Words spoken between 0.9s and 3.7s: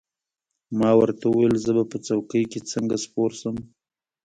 ورته وویل: زه به په څوکۍ کې څنګه سپور شم؟